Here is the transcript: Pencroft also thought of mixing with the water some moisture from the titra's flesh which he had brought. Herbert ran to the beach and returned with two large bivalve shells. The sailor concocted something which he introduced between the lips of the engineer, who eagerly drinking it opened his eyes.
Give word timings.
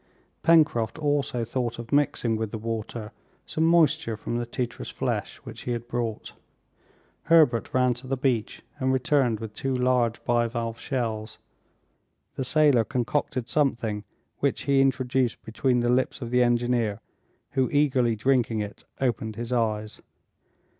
Pencroft 0.41 0.97
also 0.97 1.45
thought 1.45 1.77
of 1.77 1.91
mixing 1.91 2.35
with 2.35 2.49
the 2.49 2.57
water 2.57 3.11
some 3.45 3.63
moisture 3.63 4.17
from 4.17 4.37
the 4.39 4.47
titra's 4.47 4.89
flesh 4.89 5.37
which 5.43 5.61
he 5.61 5.73
had 5.73 5.87
brought. 5.87 6.33
Herbert 7.25 7.71
ran 7.71 7.93
to 7.93 8.07
the 8.07 8.17
beach 8.17 8.63
and 8.79 8.91
returned 8.91 9.39
with 9.39 9.53
two 9.53 9.75
large 9.75 10.23
bivalve 10.23 10.79
shells. 10.79 11.37
The 12.33 12.43
sailor 12.43 12.83
concocted 12.83 13.47
something 13.47 14.03
which 14.39 14.61
he 14.63 14.81
introduced 14.81 15.43
between 15.45 15.81
the 15.81 15.89
lips 15.89 16.19
of 16.19 16.31
the 16.31 16.41
engineer, 16.41 16.99
who 17.51 17.69
eagerly 17.69 18.15
drinking 18.15 18.59
it 18.59 18.83
opened 18.99 19.35
his 19.35 19.53
eyes. 19.53 20.01